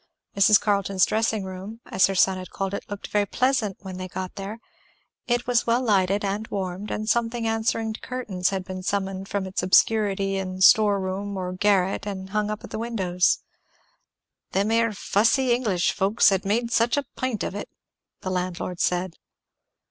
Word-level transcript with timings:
Mrs. 0.35 0.59
Carleton's 0.59 1.05
dressing 1.05 1.43
room, 1.43 1.79
as 1.85 2.07
her 2.07 2.15
son 2.15 2.39
had 2.39 2.49
called 2.49 2.73
it, 2.73 2.89
looked 2.89 3.09
very 3.09 3.27
pleasant 3.27 3.77
when 3.81 3.97
they 3.97 4.07
got 4.07 4.33
there. 4.33 4.57
It 5.27 5.45
was 5.45 5.67
well 5.67 5.83
lighted 5.83 6.25
and 6.25 6.47
warmed 6.47 6.89
and 6.89 7.07
something 7.07 7.47
answering 7.47 7.93
to 7.93 7.99
curtains 8.01 8.49
had 8.49 8.65
been 8.65 8.81
summoned 8.81 9.29
from 9.29 9.45
its 9.45 9.61
obscurity 9.61 10.37
in 10.37 10.59
store 10.61 10.99
room 10.99 11.37
or 11.37 11.53
garret 11.53 12.07
and 12.07 12.31
hung 12.31 12.49
up 12.49 12.63
at 12.63 12.71
the 12.71 12.79
windows, 12.79 13.43
"them 14.53 14.71
air 14.71 14.91
fussy 14.91 15.53
English 15.53 15.91
folks 15.91 16.29
had 16.29 16.45
made 16.45 16.71
such 16.71 16.97
a 16.97 17.05
pint 17.15 17.43
of 17.43 17.53
it," 17.53 17.69
the 18.21 18.31
landlord 18.31 18.79
said. 18.79 19.17